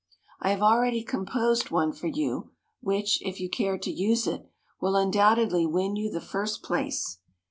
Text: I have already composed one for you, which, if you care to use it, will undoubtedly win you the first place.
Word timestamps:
I 0.39 0.49
have 0.49 0.63
already 0.63 1.03
composed 1.03 1.69
one 1.69 1.93
for 1.93 2.07
you, 2.07 2.49
which, 2.79 3.21
if 3.23 3.39
you 3.39 3.51
care 3.51 3.77
to 3.77 3.91
use 3.91 4.25
it, 4.25 4.49
will 4.79 4.95
undoubtedly 4.95 5.67
win 5.67 5.95
you 5.95 6.09
the 6.09 6.19
first 6.19 6.63
place. 6.63 7.19